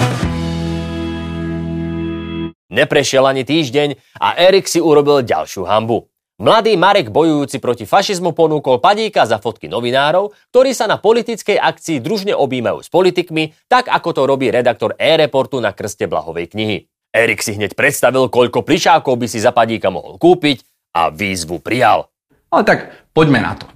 Neprešiel 2.69 3.25
ani 3.25 3.43
týždeň 3.43 3.99
a 4.21 4.37
Erik 4.39 4.69
si 4.69 4.79
urobil 4.79 5.25
ďalšiu 5.25 5.65
hambu. 5.67 6.07
Mladý 6.39 6.79
Marek 6.79 7.11
bojujúci 7.11 7.59
proti 7.59 7.83
fašizmu 7.83 8.31
ponúkol 8.31 8.79
padíka 8.79 9.27
za 9.27 9.43
fotky 9.43 9.67
novinárov, 9.67 10.31
ktorí 10.55 10.71
sa 10.71 10.87
na 10.87 10.95
politickej 10.95 11.59
akcii 11.59 11.99
družne 11.99 12.31
objímajú 12.31 12.79
s 12.79 12.87
politikmi, 12.87 13.59
tak 13.67 13.91
ako 13.91 14.15
to 14.15 14.23
robí 14.23 14.47
redaktor 14.47 14.95
e-reportu 15.03 15.59
na 15.59 15.75
krste 15.75 16.07
blahovej 16.07 16.55
knihy. 16.55 16.87
Erik 17.11 17.43
si 17.43 17.59
hneď 17.59 17.75
predstavil, 17.75 18.31
koľko 18.31 18.63
plišákov 18.63 19.19
by 19.19 19.27
si 19.27 19.43
za 19.43 19.51
padíka 19.51 19.91
mohol 19.91 20.15
kúpiť 20.15 20.63
a 20.95 21.11
výzvu 21.11 21.59
prijal. 21.59 22.07
Ale 22.55 22.63
tak 22.63 22.79
poďme 23.11 23.43
na 23.43 23.59
to. 23.59 23.67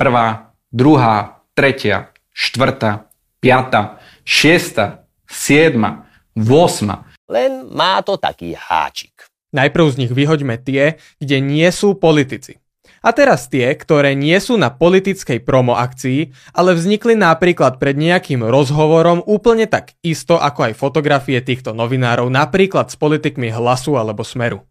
Prvá, 0.00 0.56
druhá, 0.72 1.44
tretia, 1.52 2.08
štvrtá, 2.32 3.04
piata, 3.36 4.00
šiesta, 4.24 5.04
siedma, 5.28 6.08
vosma. 6.32 7.04
Len 7.28 7.68
má 7.68 8.00
to 8.00 8.16
taký 8.16 8.56
háčik. 8.56 9.28
Najprv 9.56 9.86
z 9.88 9.98
nich 10.04 10.12
vyhoďme 10.12 10.60
tie, 10.60 11.00
kde 11.20 11.36
nie 11.40 11.68
sú 11.72 11.96
politici. 11.96 12.60
A 12.98 13.14
teraz 13.14 13.46
tie, 13.46 13.70
ktoré 13.78 14.18
nie 14.18 14.34
sú 14.42 14.58
na 14.58 14.74
politickej 14.74 15.46
promo 15.46 15.78
akcii, 15.78 16.34
ale 16.50 16.74
vznikli 16.74 17.14
napríklad 17.14 17.78
pred 17.78 17.94
nejakým 17.94 18.42
rozhovorom 18.42 19.22
úplne 19.22 19.70
tak 19.70 19.94
isto 20.02 20.34
ako 20.34 20.72
aj 20.72 20.72
fotografie 20.74 21.38
týchto 21.38 21.70
novinárov, 21.72 22.26
napríklad 22.26 22.90
s 22.90 22.98
politikmi 22.98 23.54
hlasu 23.54 23.94
alebo 23.94 24.26
smeru. 24.26 24.66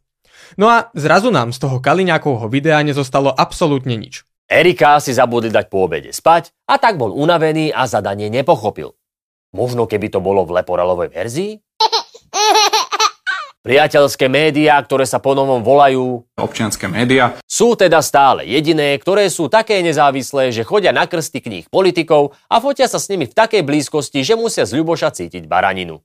No 0.59 0.67
a 0.67 0.91
zrazu 0.95 1.31
nám 1.31 1.55
z 1.55 1.59
toho 1.59 1.79
Kaliňákovho 1.79 2.47
videa 2.51 2.79
nezostalo 2.83 3.31
absolútne 3.31 3.95
nič. 3.95 4.23
Erika 4.47 4.95
si 5.03 5.11
zabudli 5.11 5.51
dať 5.51 5.67
po 5.67 5.83
obede 5.83 6.15
spať 6.15 6.55
a 6.71 6.79
tak 6.79 6.95
bol 6.95 7.11
unavený 7.11 7.75
a 7.75 7.83
zadanie 7.83 8.31
nepochopil. 8.31 8.95
Možno 9.51 9.87
keby 9.87 10.07
to 10.07 10.23
bolo 10.23 10.47
v 10.47 10.63
leporalovej 10.63 11.11
verzii? 11.11 11.51
Priateľské 13.67 14.31
médiá, 14.31 14.79
ktoré 14.79 15.03
sa 15.03 15.19
ponovom 15.19 15.59
volajú 15.59 16.23
občianské 16.39 16.87
médiá, 16.87 17.35
sú 17.43 17.75
teda 17.75 17.99
stále 17.99 18.47
jediné, 18.47 18.95
ktoré 18.95 19.27
sú 19.27 19.51
také 19.51 19.83
nezávislé, 19.83 20.55
že 20.55 20.63
chodia 20.63 20.95
na 20.95 21.03
krsty 21.03 21.43
kníh 21.43 21.65
politikov 21.67 22.31
a 22.47 22.63
fotia 22.63 22.87
sa 22.87 22.95
s 22.95 23.11
nimi 23.11 23.27
v 23.27 23.35
takej 23.35 23.67
blízkosti, 23.67 24.23
že 24.23 24.39
musia 24.39 24.63
z 24.63 24.79
Ľuboša 24.79 25.11
cítiť 25.11 25.51
baraninu. 25.51 25.99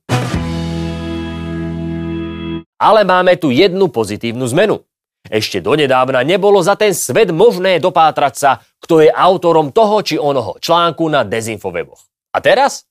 Ale 2.75 3.07
máme 3.07 3.39
tu 3.39 3.47
jednu 3.47 3.87
pozitívnu 3.87 4.43
zmenu. 4.51 4.83
Ešte 5.31 5.63
donedávna 5.63 6.19
nebolo 6.27 6.59
za 6.59 6.75
ten 6.75 6.91
svet 6.91 7.31
možné 7.31 7.79
dopátrať 7.79 8.33
sa, 8.35 8.59
kto 8.83 8.99
je 8.99 9.07
autorom 9.07 9.71
toho 9.71 10.03
či 10.03 10.19
onoho 10.19 10.59
článku 10.59 11.07
na 11.07 11.23
dezinfoveboch. 11.23 12.11
A 12.35 12.43
teraz? 12.43 12.83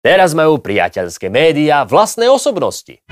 Teraz 0.00 0.32
majú 0.32 0.56
priateľské 0.64 1.28
médiá 1.28 1.84
vlastné 1.84 2.24
osobnosti. 2.32 3.04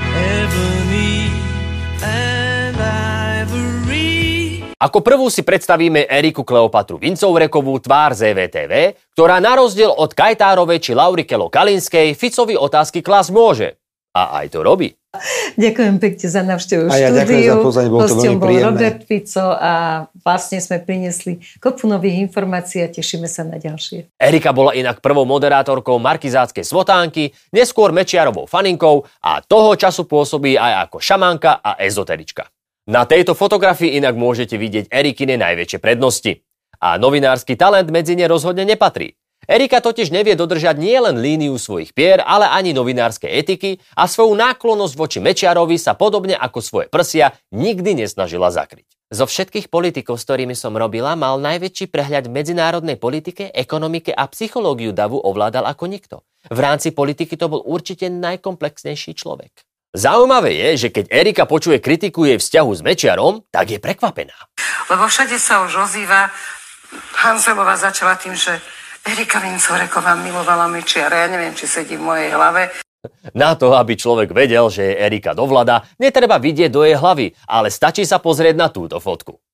Ako 4.83 4.99
prvú 4.99 5.31
si 5.31 5.47
predstavíme 5.47 6.11
Eriku 6.11 6.43
Kleopatru 6.43 6.99
Vincovrekovú 6.99 7.79
tvár 7.79 8.19
z 8.19 8.35
EVTV, 8.35 8.99
ktorá 9.15 9.39
na 9.39 9.55
rozdiel 9.55 9.95
od 9.95 10.11
Kajtárovej 10.11 10.83
či 10.83 10.91
Laurikelo 10.99 11.47
Kalinskej 11.47 12.19
Ficovi 12.19 12.59
otázky 12.59 12.99
klas 12.99 13.31
môže. 13.31 13.79
A 14.11 14.43
aj 14.43 14.51
to 14.51 14.67
robí. 14.67 14.91
Ďakujem 15.55 15.97
pekne 16.03 16.27
za 16.27 16.43
návštevu 16.43 16.91
A 16.91 16.99
ja 16.99 17.15
ďakujem 17.15 17.47
štúdiu. 17.47 17.53
za 17.55 17.57
pozvanie, 17.63 17.91
bolo 17.95 18.01
to 18.03 18.17
veľmi 18.19 18.37
bol. 18.43 18.51
Robert 18.51 19.01
Fico 19.07 19.47
a 19.55 19.73
vlastne 20.19 20.59
sme 20.59 20.83
priniesli 20.83 21.39
kopu 21.63 21.87
nových 21.87 22.19
informácií 22.27 22.83
a 22.83 22.91
tešíme 22.91 23.31
sa 23.31 23.47
na 23.47 23.63
ďalšie. 23.63 24.19
Erika 24.19 24.51
bola 24.51 24.75
inak 24.75 24.99
prvou 24.99 25.23
moderátorkou 25.23 25.95
Markizáckej 26.03 26.67
svotánky, 26.67 27.31
neskôr 27.55 27.95
Mečiarovou 27.95 28.51
faninkou 28.51 29.07
a 29.23 29.39
toho 29.47 29.79
času 29.79 30.11
pôsobí 30.11 30.59
aj 30.59 30.91
ako 30.91 30.99
šamanka 30.99 31.63
a 31.63 31.79
ezoterička. 31.79 32.52
Na 32.83 33.07
tejto 33.07 33.39
fotografii 33.39 33.95
inak 33.95 34.19
môžete 34.19 34.59
vidieť 34.59 34.91
Erikine 34.91 35.39
najväčšie 35.39 35.79
prednosti. 35.79 36.43
A 36.83 36.99
novinársky 36.99 37.55
talent 37.55 37.87
medzi 37.95 38.19
ne 38.19 38.27
rozhodne 38.27 38.67
nepatrí. 38.67 39.15
Erika 39.47 39.79
totiž 39.79 40.11
nevie 40.11 40.35
dodržať 40.35 40.83
nielen 40.83 41.23
líniu 41.23 41.55
svojich 41.63 41.95
pier, 41.95 42.19
ale 42.27 42.51
ani 42.51 42.75
novinárskej 42.75 43.31
etiky 43.31 43.79
a 43.95 44.11
svoju 44.11 44.35
náklonnosť 44.35 44.95
voči 44.99 45.19
Mečiarovi 45.23 45.79
sa 45.79 45.95
podobne 45.95 46.35
ako 46.35 46.59
svoje 46.59 46.87
prsia 46.91 47.31
nikdy 47.55 48.03
nesnažila 48.03 48.51
zakryť. 48.51 48.87
Zo 49.15 49.31
všetkých 49.31 49.71
politikov, 49.71 50.19
s 50.19 50.27
ktorými 50.27 50.59
som 50.59 50.75
robila, 50.75 51.15
mal 51.15 51.39
najväčší 51.39 51.87
prehľad 51.87 52.27
v 52.27 52.35
medzinárodnej 52.35 52.99
politike, 52.99 53.51
ekonomike 53.55 54.11
a 54.11 54.27
psychológiu 54.27 54.91
davu 54.91 55.23
ovládal 55.23 55.71
ako 55.71 55.87
nikto. 55.87 56.17
V 56.51 56.59
rámci 56.59 56.91
politiky 56.91 57.39
to 57.39 57.47
bol 57.47 57.63
určite 57.63 58.11
najkomplexnejší 58.11 59.15
človek. 59.15 59.55
Zaujímavé 59.93 60.57
je, 60.57 60.69
že 60.77 60.89
keď 60.89 61.13
Erika 61.13 61.45
počuje 61.45 61.77
kritiku 61.77 62.25
jej 62.25 62.41
vzťahu 62.41 62.71
s 62.73 62.81
Mečiarom, 62.81 63.45
tak 63.53 63.77
je 63.77 63.79
prekvapená. 63.79 64.33
Lebo 64.89 65.05
všade 65.05 65.37
sa 65.37 65.69
už 65.69 65.85
ozýva, 65.85 66.33
Hanzelová 67.21 67.77
začala 67.77 68.17
tým, 68.17 68.33
že 68.33 68.57
Erika 69.05 69.37
Vincoreková 69.45 70.17
milovala 70.17 70.65
Mečiara. 70.73 71.29
Ja 71.29 71.29
neviem, 71.29 71.53
či 71.53 71.69
sedí 71.69 72.01
v 72.01 72.09
mojej 72.09 72.33
hlave. 72.33 72.73
Na 73.37 73.53
to, 73.53 73.77
aby 73.77 73.93
človek 73.93 74.33
vedel, 74.33 74.73
že 74.73 74.97
je 74.97 74.97
Erika 74.97 75.37
dovlada, 75.37 75.85
netreba 76.01 76.41
vidieť 76.41 76.73
do 76.73 76.89
jej 76.89 76.97
hlavy, 76.97 77.37
ale 77.45 77.69
stačí 77.69 78.09
sa 78.09 78.17
pozrieť 78.17 78.57
na 78.57 78.73
túto 78.73 78.97
fotku. 78.97 79.45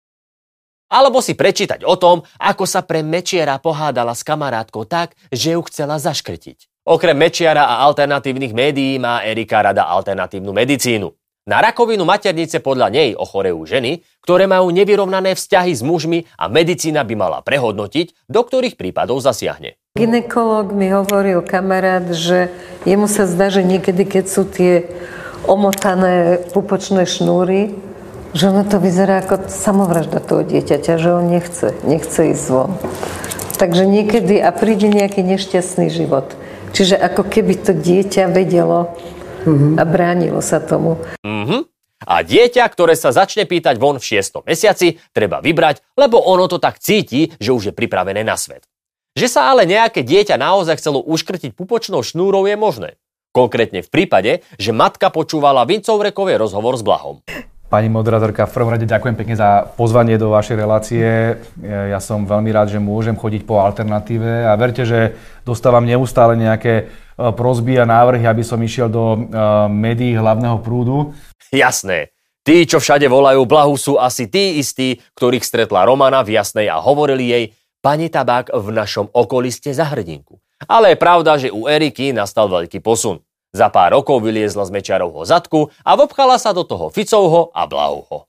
Alebo 0.87 1.19
si 1.19 1.35
prečítať 1.35 1.83
o 1.83 1.99
tom, 1.99 2.23
ako 2.39 2.63
sa 2.63 2.87
pre 2.87 3.03
Mečiara 3.03 3.59
pohádala 3.59 4.15
s 4.15 4.23
kamarátkou 4.23 4.87
tak, 4.87 5.19
že 5.35 5.59
ju 5.59 5.61
chcela 5.67 5.99
zaškrtiť. 5.99 6.78
Okrem 6.89 7.21
Mečiara 7.21 7.69
a 7.69 7.85
alternatívnych 7.85 8.57
médií 8.57 8.97
má 8.97 9.21
Erika 9.21 9.61
rada 9.61 9.85
alternatívnu 9.93 10.57
medicínu. 10.57 11.13
Na 11.45 11.61
rakovinu 11.61 12.09
maternice 12.09 12.65
podľa 12.65 12.89
nej 12.89 13.13
ochorejú 13.13 13.61
ženy, 13.69 14.01
ktoré 14.25 14.49
majú 14.49 14.73
nevyrovnané 14.73 15.37
vzťahy 15.37 15.77
s 15.77 15.85
mužmi 15.85 16.25
a 16.41 16.49
medicína 16.49 17.05
by 17.05 17.13
mala 17.13 17.39
prehodnotiť, 17.45 18.33
do 18.33 18.41
ktorých 18.41 18.81
prípadov 18.81 19.21
zasiahne. 19.21 19.77
Ginekolog 20.01 20.73
mi 20.73 20.89
hovoril 20.89 21.45
kamarát, 21.45 22.09
že 22.09 22.49
jemu 22.89 23.05
sa 23.05 23.29
zdá, 23.29 23.53
že 23.53 23.69
niekedy, 23.69 24.09
keď 24.09 24.25
sú 24.25 24.49
tie 24.49 24.89
omotané 25.45 26.41
pupočné 26.57 27.05
šnúry, 27.05 27.77
že 28.33 28.49
ono 28.49 28.65
to 28.65 28.81
vyzerá 28.81 29.29
ako 29.29 29.45
samovražda 29.53 30.25
toho 30.25 30.41
dieťaťa, 30.41 30.97
že 30.97 31.09
on 31.13 31.29
nechce, 31.29 31.69
nechce 31.85 32.33
ísť 32.33 32.45
von. 32.49 32.81
Takže 33.61 33.85
niekedy 33.85 34.41
a 34.41 34.49
príde 34.57 34.89
nejaký 34.89 35.21
nešťastný 35.21 35.93
život. 35.93 36.33
Čiže 36.79 36.95
ako 36.95 37.27
keby 37.27 37.59
to 37.59 37.75
dieťa 37.75 38.31
vedelo 38.31 38.95
a 39.75 39.83
bránilo 39.83 40.39
sa 40.39 40.63
tomu. 40.63 40.95
Mhm. 41.27 41.67
A 42.07 42.23
dieťa, 42.23 42.63
ktoré 42.71 42.95
sa 42.95 43.11
začne 43.11 43.43
pýtať 43.43 43.75
von 43.83 43.99
v 43.99 44.07
6. 44.07 44.47
mesiaci, 44.47 45.03
treba 45.11 45.43
vybrať, 45.43 45.83
lebo 45.99 46.23
ono 46.23 46.47
to 46.47 46.63
tak 46.63 46.79
cíti, 46.79 47.35
že 47.43 47.51
už 47.51 47.63
je 47.69 47.75
pripravené 47.75 48.23
na 48.23 48.39
svet. 48.39 48.63
Že 49.19 49.27
sa 49.27 49.51
ale 49.51 49.67
nejaké 49.67 50.07
dieťa 50.07 50.39
naozaj 50.39 50.79
chcelo 50.79 51.03
uškrtiť 51.03 51.59
pupočnou 51.59 52.07
šnúrou 52.07 52.47
je 52.47 52.55
možné. 52.55 52.91
Konkrétne 53.35 53.83
v 53.83 53.91
prípade, 53.91 54.47
že 54.63 54.71
matka 54.71 55.11
počúvala 55.11 55.67
Vincovrekovej 55.67 56.39
rozhovor 56.39 56.79
s 56.79 56.87
Blahom. 56.87 57.27
Pani 57.69 57.93
moderátorka, 57.93 58.49
v 58.49 58.55
prvom 58.57 58.73
rade 58.73 58.89
ďakujem 58.89 59.13
pekne 59.13 59.37
za 59.37 59.69
pozvanie 59.77 60.17
do 60.17 60.33
vašej 60.33 60.57
relácie. 60.57 61.37
Ja 61.61 62.01
som 62.01 62.25
veľmi 62.25 62.49
rád, 62.49 62.73
že 62.73 62.81
môžem 62.81 63.13
chodiť 63.13 63.45
po 63.45 63.61
alternatíve 63.61 64.49
a 64.49 64.57
verte, 64.57 64.89
že 64.89 65.13
dostávam 65.45 65.85
neustále 65.85 66.33
nejaké 66.33 66.75
e, 66.81 66.85
prosby 67.37 67.77
a 67.77 67.85
návrhy, 67.85 68.25
aby 68.25 68.41
som 68.41 68.57
išiel 68.57 68.89
do 68.89 69.05
e, 69.13 69.19
médií 69.69 70.17
hlavného 70.17 70.65
prúdu. 70.65 71.13
Jasné. 71.53 72.09
Tí, 72.41 72.65
čo 72.65 72.81
všade 72.81 73.05
volajú 73.05 73.45
Blahu, 73.45 73.77
sú 73.77 74.01
asi 74.01 74.33
tí 74.33 74.57
istí, 74.57 74.97
ktorých 75.13 75.45
stretla 75.45 75.85
Romana 75.85 76.25
v 76.25 76.41
Jasnej 76.41 76.73
a 76.73 76.81
hovorili 76.81 77.29
jej, 77.29 77.45
pani 77.85 78.09
Tabák, 78.09 78.49
v 78.49 78.69
našom 78.73 79.13
okolí 79.13 79.53
ste 79.53 79.77
za 79.77 79.85
hrdinku. 79.93 80.41
Ale 80.65 80.97
je 80.97 81.03
pravda, 81.05 81.37
že 81.37 81.53
u 81.53 81.69
Eriky 81.69 82.17
nastal 82.17 82.49
veľký 82.49 82.81
posun. 82.81 83.21
Za 83.53 83.73
pár 83.73 83.97
rokov 83.97 84.21
vyliezla 84.21 84.69
z 84.69 84.71
Mečiarovho 84.71 85.25
zadku 85.25 85.73
a 85.81 85.97
vopchala 85.97 86.37
sa 86.37 86.53
do 86.53 86.69
toho 86.69 86.93
Ficovho 86.93 87.49
a 87.57 87.65
Blahovho. 87.65 88.29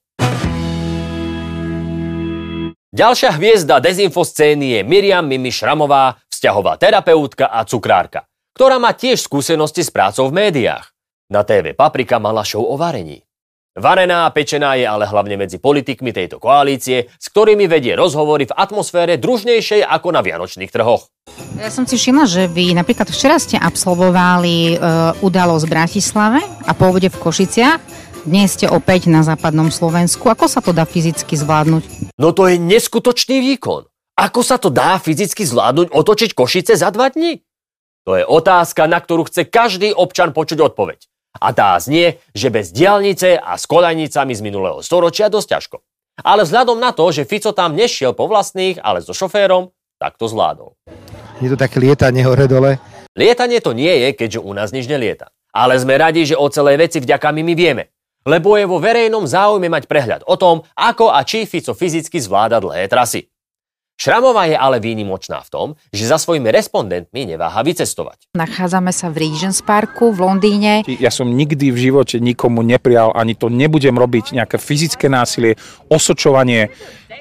Ďalšia 2.90 3.38
hviezda 3.38 3.78
dezinfoscény 3.78 4.74
je 4.74 4.80
Miriam 4.82 5.22
Mimi 5.22 5.54
Šramová, 5.54 6.18
vzťahová 6.34 6.82
terapeutka 6.82 7.46
a 7.46 7.62
cukrárka, 7.62 8.26
ktorá 8.58 8.82
má 8.82 8.98
tiež 8.98 9.22
skúsenosti 9.22 9.86
s 9.86 9.94
prácou 9.94 10.32
v 10.34 10.50
médiách. 10.50 10.90
Na 11.30 11.46
TV 11.46 11.78
Paprika 11.78 12.18
mala 12.18 12.42
show 12.42 12.66
o 12.66 12.74
varení. 12.74 13.29
Varená 13.78 14.26
a 14.26 14.34
pečená 14.34 14.74
je 14.74 14.90
ale 14.90 15.06
hlavne 15.06 15.38
medzi 15.38 15.62
politikmi 15.62 16.10
tejto 16.10 16.42
koalície, 16.42 17.06
s 17.06 17.26
ktorými 17.30 17.70
vedie 17.70 17.94
rozhovory 17.94 18.50
v 18.50 18.58
atmosfére 18.58 19.22
družnejšej 19.22 19.86
ako 19.86 20.10
na 20.10 20.26
vianočných 20.26 20.74
trhoch. 20.74 21.06
Ja 21.62 21.70
som 21.70 21.86
si 21.86 21.94
všimla, 21.94 22.26
že 22.26 22.50
vy 22.50 22.74
napríklad 22.74 23.06
včera 23.14 23.38
ste 23.38 23.62
absolvovali 23.62 24.74
e, 24.74 24.76
udalosť 25.22 25.64
v 25.70 25.74
Bratislave 25.74 26.40
a 26.66 26.72
obede 26.74 27.14
v 27.14 27.22
Košiciach. 27.22 27.80
Dnes 28.26 28.58
ste 28.58 28.66
opäť 28.66 29.06
na 29.06 29.22
západnom 29.22 29.70
Slovensku. 29.70 30.26
Ako 30.34 30.50
sa 30.50 30.66
to 30.66 30.74
dá 30.74 30.90
fyzicky 30.90 31.38
zvládnuť? 31.38 32.18
No 32.18 32.34
to 32.34 32.50
je 32.50 32.58
neskutočný 32.58 33.38
výkon. 33.54 33.86
Ako 34.18 34.42
sa 34.42 34.58
to 34.58 34.74
dá 34.74 34.98
fyzicky 34.98 35.46
zvládnuť 35.46 35.94
otočiť 35.94 36.34
Košice 36.34 36.74
za 36.74 36.90
dva 36.90 37.14
dní? 37.14 37.46
To 38.10 38.18
je 38.18 38.26
otázka, 38.26 38.90
na 38.90 38.98
ktorú 38.98 39.30
chce 39.30 39.46
každý 39.46 39.94
občan 39.94 40.34
počuť 40.34 40.74
odpoveď. 40.74 41.06
A 41.40 41.56
tá 41.56 41.80
znie, 41.80 42.20
že 42.36 42.52
bez 42.52 42.76
diálnice 42.76 43.40
a 43.40 43.56
s 43.56 43.64
kolajnicami 43.64 44.36
z 44.36 44.42
minulého 44.44 44.84
storočia 44.84 45.32
dosť 45.32 45.48
ťažko. 45.56 45.78
Ale 46.20 46.44
vzhľadom 46.44 46.78
na 46.78 46.92
to, 46.92 47.08
že 47.16 47.24
Fico 47.24 47.56
tam 47.56 47.80
nešiel 47.80 48.12
po 48.12 48.28
vlastných, 48.28 48.84
ale 48.84 49.00
so 49.00 49.16
šoférom, 49.16 49.72
tak 49.96 50.20
to 50.20 50.28
zvládol. 50.28 50.76
Je 51.40 51.48
to 51.48 51.56
také 51.56 51.80
lietanie 51.80 52.28
hore-dole. 52.28 52.76
Lietanie 53.16 53.64
to 53.64 53.72
nie 53.72 53.92
je, 54.04 54.10
keďže 54.16 54.44
u 54.44 54.52
nás 54.52 54.76
nič 54.76 54.92
nelieta. 54.92 55.32
Ale 55.56 55.80
sme 55.80 55.96
radi, 55.96 56.28
že 56.28 56.36
o 56.36 56.46
celej 56.52 56.78
veci 56.78 57.00
vďaka 57.00 57.32
my 57.32 57.56
vieme. 57.56 57.96
Lebo 58.28 58.60
je 58.60 58.68
vo 58.68 58.84
verejnom 58.84 59.24
záujme 59.24 59.72
mať 59.72 59.88
prehľad 59.88 60.22
o 60.28 60.36
tom, 60.36 60.68
ako 60.76 61.16
a 61.16 61.24
či 61.24 61.48
Fico 61.48 61.72
fyzicky 61.72 62.20
zvláda 62.20 62.60
dlhé 62.60 62.92
trasy. 62.92 63.32
Šramová 64.00 64.48
je 64.48 64.56
ale 64.56 64.80
výnimočná 64.80 65.44
v 65.44 65.50
tom, 65.52 65.68
že 65.92 66.08
za 66.08 66.16
svojimi 66.16 66.48
respondentmi 66.56 67.28
neváha 67.28 67.60
vycestovať. 67.68 68.32
Nachádzame 68.32 68.96
sa 68.96 69.12
v 69.12 69.28
Regents 69.28 69.60
Parku 69.60 70.16
v 70.16 70.24
Londýne. 70.24 70.88
Ja 70.88 71.12
som 71.12 71.28
nikdy 71.28 71.68
v 71.68 71.92
živote 71.92 72.24
nikomu 72.24 72.64
neprijal, 72.64 73.12
ani 73.12 73.36
to 73.36 73.52
nebudem 73.52 74.00
robiť, 74.00 74.40
nejaké 74.40 74.56
fyzické 74.56 75.12
násilie, 75.12 75.60
osočovanie, 75.92 76.72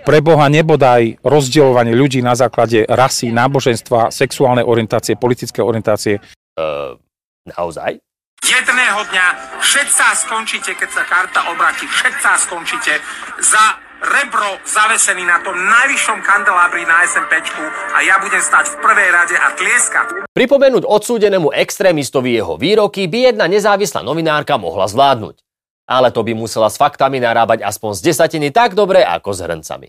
pre 0.07 0.23
Boha 0.23 0.47
nebodaj 0.47 1.19
rozdielovanie 1.27 1.99
ľudí 1.99 2.23
na 2.23 2.39
základe 2.39 2.87
rasy, 2.87 3.35
náboženstva, 3.35 4.15
sexuálnej 4.15 4.63
orientácie, 4.63 5.19
politické 5.19 5.59
orientácie. 5.59 6.23
Uh, 6.55 6.95
naozaj? 7.43 7.99
Jedného 8.39 9.03
dňa 9.11 9.27
všetci 9.59 10.05
skončíte, 10.31 10.71
keď 10.79 10.91
sa 10.95 11.03
karta 11.11 11.43
obratí, 11.51 11.91
všetci 11.91 12.31
skončíte 12.47 13.03
za 13.43 13.88
rebro 14.03 14.63
zavesený 14.63 15.27
na 15.27 15.43
tom 15.43 15.59
najvyššom 15.59 16.19
kandelábri 16.23 16.87
na 16.87 17.03
SMPčku 17.03 17.65
a 17.95 17.99
ja 18.07 18.23
budem 18.23 18.43
stať 18.43 18.75
v 18.75 18.77
prvej 18.79 19.09
rade 19.11 19.37
a 19.37 19.49
tlieskať. 19.59 20.07
Pripomenúť 20.31 20.87
odsúdenému 20.87 21.51
extrémistovi 21.51 22.39
jeho 22.39 22.55
výroky 22.55 23.11
by 23.11 23.35
jedna 23.35 23.47
nezávislá 23.51 24.07
novinárka 24.07 24.55
mohla 24.55 24.87
zvládnuť. 24.87 25.43
Ale 25.89 26.13
to 26.13 26.21
by 26.21 26.37
musela 26.37 26.69
s 26.69 26.77
faktami 26.77 27.17
narábať 27.17 27.65
aspoň 27.65 27.97
z 27.97 28.01
desatiny 28.13 28.53
tak 28.53 28.77
dobre 28.77 29.01
ako 29.01 29.33
s 29.33 29.41
hrncami. 29.41 29.89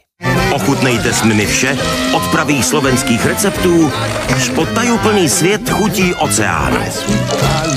Ochutnejte 0.50 1.12
s 1.14 1.22
nimi 1.28 1.46
vše, 1.46 1.78
od 2.16 2.24
pravých 2.32 2.66
slovenských 2.66 3.22
receptů 3.22 3.92
až 4.34 4.50
po 4.56 4.66
tajuplný 4.66 5.30
svět 5.30 5.70
chutí 5.70 6.16
oceánu. 6.16 6.82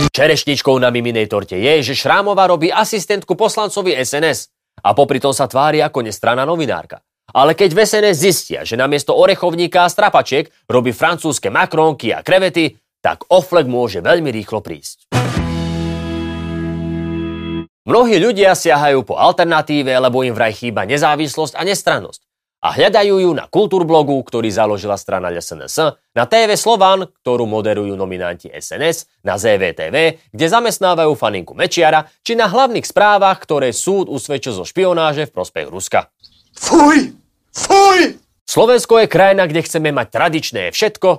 Čerešničkou 0.08 0.78
na 0.78 0.88
miminej 0.88 1.26
torte 1.26 1.58
je, 1.58 1.82
že 1.82 1.98
Šrámová 1.98 2.46
robí 2.46 2.72
asistentku 2.72 3.34
poslancovi 3.34 3.98
SNS 4.00 4.61
a 4.82 4.90
popri 4.92 5.22
tom 5.22 5.30
sa 5.30 5.46
tvári 5.46 5.78
ako 5.78 6.02
nestraná 6.02 6.42
novinárka. 6.42 7.00
Ale 7.32 7.54
keď 7.56 7.70
v 7.72 7.80
zistia, 8.12 8.60
že 8.66 8.76
namiesto 8.76 9.16
orechovníka 9.16 9.86
a 9.86 9.92
strapačiek 9.92 10.50
robí 10.68 10.92
francúzske 10.92 11.48
makrónky 11.48 12.12
a 12.12 12.20
krevety, 12.20 12.76
tak 13.00 13.24
oflek 13.30 13.70
môže 13.70 14.04
veľmi 14.04 14.28
rýchlo 14.28 14.60
prísť. 14.60 15.08
Mnohí 17.82 18.14
ľudia 18.22 18.54
siahajú 18.54 19.02
po 19.02 19.18
alternatíve, 19.18 19.90
lebo 19.90 20.22
im 20.22 20.30
vraj 20.30 20.54
chýba 20.54 20.86
nezávislosť 20.86 21.58
a 21.58 21.66
nestrannosť. 21.66 22.31
A 22.62 22.78
hľadajú 22.78 23.26
ju 23.26 23.30
na 23.34 23.50
kultúrblogu, 23.50 24.14
ktorý 24.22 24.46
založila 24.46 24.94
strana 24.94 25.34
SNS, 25.34 25.98
na 26.14 26.30
TV 26.30 26.54
Slovan, 26.54 27.10
ktorú 27.10 27.42
moderujú 27.42 27.98
nominanti 27.98 28.46
SNS, 28.46 29.10
na 29.26 29.34
ZVTV, 29.34 30.30
kde 30.30 30.46
zamestnávajú 30.46 31.10
faninku 31.18 31.58
Mečiara, 31.58 32.06
či 32.22 32.38
na 32.38 32.46
hlavných 32.46 32.86
správach, 32.86 33.42
ktoré 33.42 33.74
súd 33.74 34.06
usvedčil 34.06 34.54
zo 34.54 34.62
špionáže 34.62 35.26
v 35.26 35.34
prospech 35.34 35.66
Ruska. 35.66 36.14
Fuj! 36.54 37.18
Fuj! 37.50 38.22
Slovensko 38.46 39.02
je 39.02 39.10
krajina, 39.10 39.50
kde 39.50 39.66
chceme 39.66 39.90
mať 39.90 40.06
tradičné 40.14 40.62
všetko, 40.70 41.10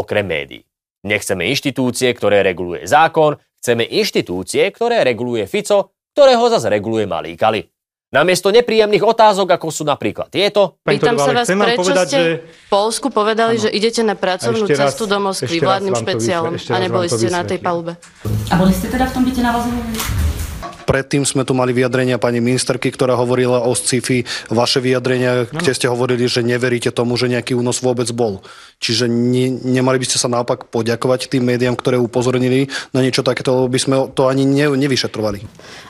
okrem 0.00 0.24
médií. 0.24 0.64
Nechceme 1.04 1.44
inštitúcie, 1.52 2.08
ktoré 2.16 2.40
reguluje 2.40 2.88
zákon, 2.88 3.36
chceme 3.60 3.84
inštitúcie, 3.84 4.64
ktoré 4.72 5.04
reguluje 5.04 5.44
Fico, 5.44 5.92
ktorého 6.16 6.48
zase 6.48 6.72
reguluje 6.72 7.04
Malý 7.04 7.36
Kali. 7.36 7.60
Namiesto 8.06 8.54
nepríjemných 8.54 9.02
otázok, 9.02 9.58
ako 9.58 9.66
sú 9.74 9.82
napríklad 9.82 10.30
tieto... 10.30 10.78
Pýtam 10.86 11.18
sa 11.18 11.34
vás, 11.34 11.50
prečo 11.50 11.82
povedať, 11.82 12.06
ste 12.06 12.20
v 12.38 12.66
Polsku 12.70 13.10
povedali, 13.10 13.58
ano. 13.58 13.62
že 13.66 13.68
idete 13.74 14.06
na 14.06 14.14
pracovnú 14.14 14.62
cestu 14.70 15.10
do 15.10 15.18
Moskvy 15.18 15.58
vládnym 15.58 15.94
špeciálom 15.98 16.54
a 16.54 16.76
neboli 16.78 17.10
ste 17.10 17.26
na 17.34 17.42
tej 17.42 17.58
palube? 17.58 17.98
A 18.46 18.54
boli 18.54 18.70
ste 18.70 18.94
teda 18.94 19.10
v 19.10 19.12
tom 19.12 19.22
byte 19.26 19.42
na 19.42 19.50
Vazovovi? 19.50 20.25
Predtým 20.86 21.26
sme 21.26 21.42
tu 21.42 21.50
mali 21.50 21.74
vyjadrenia 21.74 22.22
pani 22.22 22.38
ministerky, 22.38 22.94
ktorá 22.94 23.18
hovorila 23.18 23.66
o 23.66 23.74
sci-fi, 23.74 24.22
vaše 24.48 24.78
vyjadrenia, 24.78 25.50
no. 25.50 25.58
kde 25.58 25.72
ste 25.74 25.90
hovorili, 25.90 26.30
že 26.30 26.46
neveríte 26.46 26.94
tomu, 26.94 27.18
že 27.18 27.26
nejaký 27.26 27.58
únos 27.58 27.82
vôbec 27.82 28.06
bol. 28.14 28.46
Čiže 28.78 29.10
ne, 29.10 29.50
nemali 29.50 29.98
by 29.98 30.06
ste 30.06 30.22
sa 30.22 30.30
naopak 30.30 30.70
poďakovať 30.70 31.26
tým 31.26 31.42
médiám, 31.42 31.74
ktoré 31.74 31.98
upozornili 31.98 32.70
na 32.94 33.02
niečo 33.02 33.26
takéto, 33.26 33.52
lebo 33.52 33.68
by 33.68 33.80
sme 33.82 33.94
to 34.14 34.30
ani 34.30 34.46
ne, 34.46 34.70
nevyšetrovali. 34.70 35.42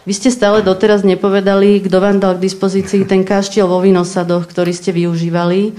Vy 0.09 0.13
ste 0.17 0.33
stále 0.33 0.65
doteraz 0.65 1.05
nepovedali, 1.05 1.85
kto 1.85 2.01
vám 2.01 2.17
dal 2.17 2.41
k 2.41 2.45
dispozícii 2.49 3.05
ten 3.05 3.21
kaštiel 3.21 3.69
vo 3.69 3.85
vinosadoch, 3.85 4.49
ktorý 4.49 4.73
ste 4.73 4.97
využívali. 4.97 5.77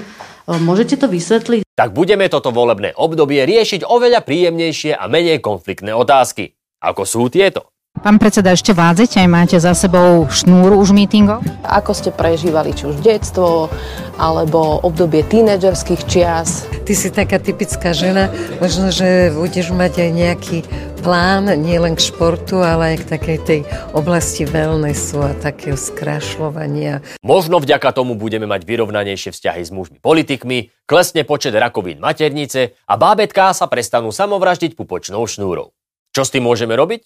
Môžete 0.48 0.96
to 0.96 1.12
vysvetliť? 1.12 1.68
Tak 1.76 1.92
budeme 1.92 2.32
toto 2.32 2.56
volebné 2.56 2.96
obdobie 2.96 3.44
riešiť 3.44 3.84
oveľa 3.84 4.24
príjemnejšie 4.24 4.96
a 4.96 5.10
menej 5.12 5.44
konfliktné 5.44 5.92
otázky. 5.92 6.56
Ako 6.80 7.04
sú 7.04 7.28
tieto? 7.28 7.77
Pán 7.98 8.22
predseda, 8.22 8.54
ešte 8.54 8.78
vládzete? 8.78 9.26
Máte 9.26 9.58
za 9.58 9.74
sebou 9.74 10.30
šnúru 10.30 10.78
už 10.78 10.94
mítingov? 10.94 11.42
Ako 11.66 11.98
ste 11.98 12.14
prežívali 12.14 12.70
či 12.70 12.86
už 12.86 13.02
detstvo, 13.02 13.74
alebo 14.22 14.78
obdobie 14.86 15.26
tínedžerských 15.26 16.06
čias? 16.06 16.70
Ty 16.86 16.94
si 16.94 17.10
taká 17.10 17.42
typická 17.42 17.98
žena, 17.98 18.30
možno, 18.62 18.94
že 18.94 19.34
budeš 19.34 19.74
mať 19.74 20.08
aj 20.08 20.12
nejaký 20.14 20.58
plán, 21.02 21.50
nielen 21.58 21.98
k 21.98 22.06
športu, 22.14 22.62
ale 22.62 22.94
aj 22.94 22.98
k 23.02 23.10
takej 23.18 23.38
tej 23.42 23.60
oblasti 23.98 24.46
wellnessu 24.46 25.18
a 25.18 25.34
takého 25.34 25.74
skrašľovania. 25.74 27.02
Možno 27.26 27.58
vďaka 27.58 27.98
tomu 27.98 28.14
budeme 28.14 28.46
mať 28.46 28.62
vyrovnanejšie 28.62 29.34
vzťahy 29.34 29.66
s 29.66 29.74
mužmi 29.74 29.98
politikmi, 29.98 30.70
klesne 30.86 31.26
počet 31.26 31.58
rakovín 31.58 31.98
maternice 31.98 32.78
a 32.86 32.94
bábetká 32.94 33.58
sa 33.58 33.66
prestanú 33.66 34.14
samovraždiť 34.14 34.78
pupočnou 34.78 35.26
šnúrou. 35.26 35.74
Čo 36.14 36.22
s 36.26 36.34
tým 36.34 36.46
môžeme 36.46 36.78
robiť? 36.78 37.02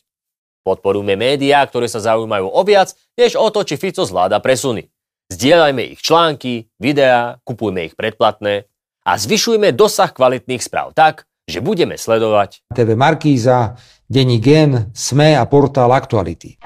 Podporujme 0.61 1.17
médiá, 1.17 1.65
ktoré 1.65 1.89
sa 1.89 1.97
zaujímajú 2.01 2.45
o 2.45 2.61
viac, 2.61 2.93
než 3.17 3.33
o 3.33 3.49
to, 3.49 3.65
či 3.65 3.81
Fico 3.81 4.05
zvláda 4.05 4.37
presuny. 4.37 4.89
Zdieľajme 5.33 5.95
ich 5.95 6.03
články, 6.03 6.69
videá, 6.77 7.39
kupujme 7.47 7.87
ich 7.89 7.95
predplatné 7.97 8.69
a 9.01 9.11
zvyšujme 9.17 9.73
dosah 9.73 10.11
kvalitných 10.13 10.61
správ 10.61 10.93
tak, 10.93 11.25
že 11.49 11.63
budeme 11.63 11.97
sledovať 11.97 12.61
TV 12.69 12.93
Markíza, 12.93 13.79
Denní 14.05 14.37
Gen, 14.43 14.91
SME 14.93 15.39
a 15.39 15.47
portál 15.49 15.89
Aktuality. 15.95 16.59